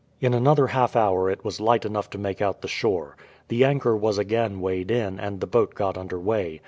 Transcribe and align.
In 0.19 0.33
another 0.33 0.65
half 0.65 0.95
hour 0.95 1.29
it 1.29 1.45
was 1.45 1.59
light 1.61 1.85
enough 1.85 2.09
to 2.09 2.17
make 2.17 2.41
out 2.41 2.63
the 2.63 2.67
shore. 2.67 3.15
The 3.49 3.63
anchor 3.63 3.95
was 3.95 4.17
again 4.17 4.59
weighed 4.59 4.89
in 4.89 5.19
and 5.19 5.39
the 5.39 5.45
boat 5.45 5.75
got 5.75 5.95
under 5.95 6.19
way. 6.19 6.59